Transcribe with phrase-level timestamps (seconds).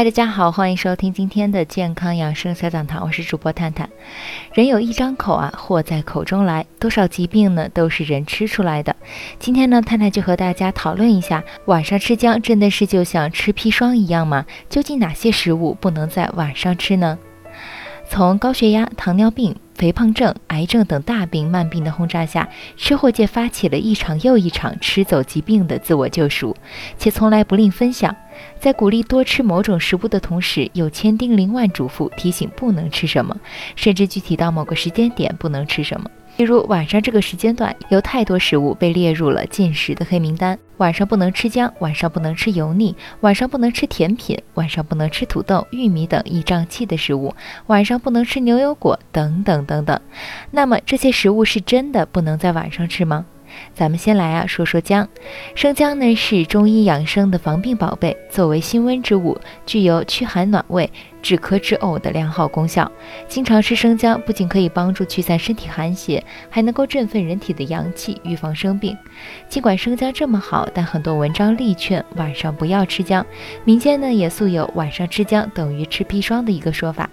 [0.00, 3.86] 嗨，大家好，欢迎收听今天的健康养生小讲堂，我是主播探探。
[4.54, 8.96] 人有一张口啊，祸在口中来，多少疾病呢都是人吃出来的。
[9.38, 14.46] 今天呢，探探就和大家讨论一下，晚上吃姜真的是就像吃砒霜一样吗？
[14.70, 17.18] 究竟哪些食物不能在晚上吃呢？
[18.08, 19.54] 从高血压、糖尿病。
[19.80, 26.54] 肥胖症、癌症等大病慢病的轰炸下，吃货界发起了一场又一场吃走疾病的自我救赎，
[26.98, 28.14] 且从来不吝分享。
[28.58, 33.34] 在鼓励多吃某种食物的同时，又千叮咛万嘱咐提醒不能吃什么，
[33.74, 36.10] 甚至具体到某个时间点不能吃什么。
[36.40, 40.58] 例如晚上这个时间段，有太多食物被列入了禁食的黑名单。
[40.78, 47.34] 晚上不能吃姜，晚上不能吃油腻，晚上不能吃甜品，晚上不能吃土豆、玉米等易胀气的食物，
[47.66, 50.00] 晚上不能吃牛油果，等等等等。
[50.50, 53.26] 那么这些食物是真的不能在晚上吃吗？
[53.74, 55.08] 咱们先来啊，说说姜。
[55.54, 60.90] 生姜呢是中医养生的防病宝贝，作为辛温之物，具有驱寒暖胃、
[61.22, 62.90] 止咳止呕的良好功效。
[63.28, 68.96] 经常吃生姜，不仅可以帮助驱散身体寒邪，还能够振奋人体的阳气，预防生病。
[69.48, 73.24] 尽管生姜这么好，但很多文章力劝晚上不要吃姜。
[73.64, 77.08] 民间呢也素有晚上吃姜等于吃砒霜的一个说法。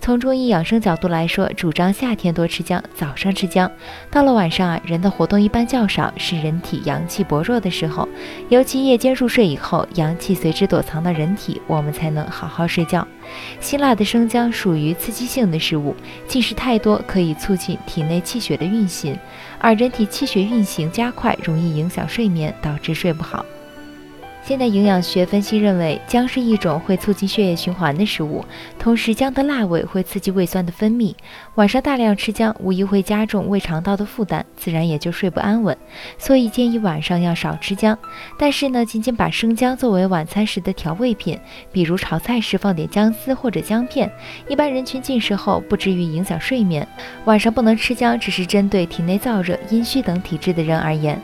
[0.00, 3.68] 从中医养生角度来说，主张夏天多吃姜，早上吃姜。
[4.08, 8.08] 到了晚上啊，人的活动一般较少，是人体阳气薄弱的时候，
[8.48, 13.06] 尤其夜间入睡以后，阳气随之躲藏到人体，我们才能好好睡觉。
[13.60, 15.92] 辛辣的生姜属于刺激性的食物，
[16.28, 19.18] 进食太多可以促进体内气血的运行，
[19.58, 23.44] 而人体气血运行加快，容易影响睡眠，导致睡不好。
[24.46, 28.44] 现代营养学分析认为，姜是一种会促进血液循环的食物，
[28.78, 31.12] 同时姜的辣味会刺激胃酸的分泌。
[31.56, 35.76] 晚上大量吃姜，无疑会加重胃肠道的负担，自然也就睡不安稳。
[36.16, 37.98] 所以建议晚上要少吃姜。
[38.38, 41.36] 但是呢，仅仅把生姜作为晚餐时的调味品，
[41.72, 44.08] 比如炒菜时放点姜丝或者姜片，
[44.46, 46.86] 一般人群进食后不至于影响睡眠。
[47.24, 51.20] 晚上不能吃姜，只是针对体内燥热、阴虚等体质的人而言。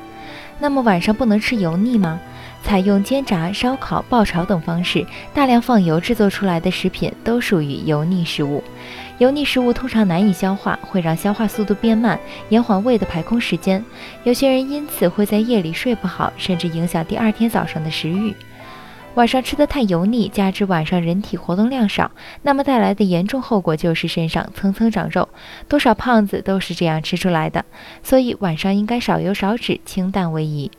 [0.59, 2.21] 那么晚上不能吃油腻吗？
[2.63, 8.63] 采用煎炸、烧烤、爆炒等方式，大量放油制作出来的食品都属于油腻食物。
[9.19, 12.19] 油腻食物通常难以消化，会让消化速度变慢，
[12.49, 13.85] 延缓胃的排空时间。
[14.25, 18.35] 有些人因此会在夜里睡不好，甚至影响第二天早上的食欲。
[19.15, 25.29] 晚上吃的太油腻，加之晚上人体活动量少，那么带来的严重后果就是身上蹭蹭长肉。
[25.69, 27.65] 多少胖子都是这样吃出来的。
[28.03, 30.71] 所以晚上应该少油少脂，清淡为宜。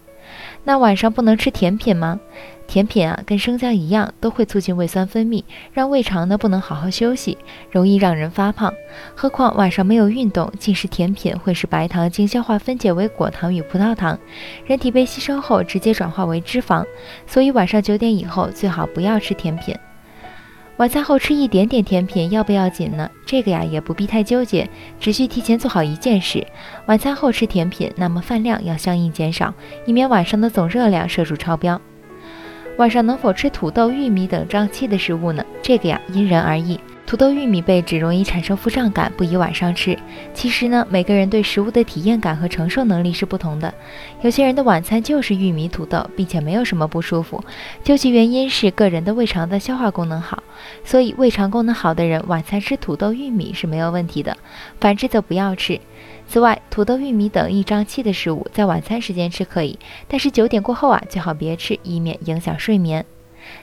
[0.63, 2.19] 那晚上不能吃甜品吗？
[2.65, 5.43] 甜品啊，跟生姜一样，都会促进胃酸分泌，
[5.73, 7.37] 让胃肠呢不能好好休息，
[7.69, 8.73] 容易让人发胖。
[9.13, 14.17] 何况晚上没有运动，进食甜品会使白糖经消化分解为果糖与葡萄糖，
[14.65, 16.85] 人体被吸收后直接转化为脂肪。
[17.27, 19.75] 所以晚上九点以后最好不要吃甜品。
[20.83, 23.09] 晚餐后吃一点点甜品要不要紧呢？
[23.25, 26.45] 这个呀也不必太纠结，只需提前做好一件事：
[26.87, 29.53] 晚餐后吃甜品，那么饭量要相应减少，
[29.85, 31.79] 以免晚上的总热量摄入超标。
[32.75, 35.41] 晚上能否吃土豆、玉米等胀气的食物呢？
[35.61, 36.77] 这个呀因人而异。
[37.05, 39.95] 土豆、玉米被指容易产生腹胀感，不宜晚上吃。
[40.33, 43.71] 其实呢，每个人对食物的体验感和承受能力是不同的。
[44.21, 47.43] 有些人的晚餐就是玉米、土豆，并且没有什么不舒服，
[47.83, 50.41] 究其原因是个人的胃肠的消化功能好。
[50.83, 54.35] 所以胃肠功能好的人晚餐吃土豆、玉米是没有问题的，
[54.79, 55.79] 反之则不要吃。
[56.27, 59.77] 此外，土豆、玉米等易胀气的食物在晚餐时间吃可以，
[60.07, 63.05] 但是九点过后啊最好别吃，以免影响睡眠。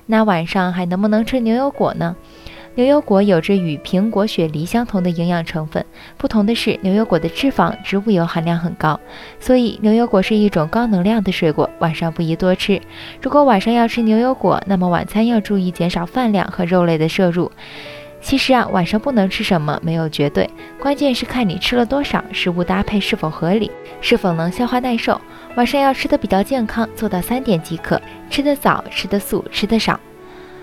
[0.06, 2.14] 那晚上还能不能吃牛油果呢？
[2.76, 5.84] 牛油果有着与苹果、雪梨相同的营养成分，
[6.16, 8.98] 不同的是牛油果的脂肪、植物油含量很高，
[9.40, 12.80] 所以牛油果是一种高能量的水果，晚上不宜多吃。
[13.20, 17.50] 如果晚上要吃牛油果，那么晚餐要注意减少饭量和肉类的摄入。
[18.22, 23.70] 其实啊，晚上不能吃什么没有绝对，关键是看你吃了多少，食物搭配是否合理，
[24.00, 25.20] 是否能消化耐受。
[25.56, 28.00] 晚上要吃的比较健康，做到三点即可：
[28.30, 29.98] 吃得早、吃得素、吃得少。